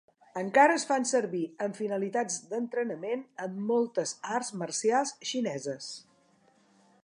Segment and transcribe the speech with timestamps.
[0.41, 5.95] Encara es fan servir amb finalitats d'entrenament en moltes arts marcials xineses.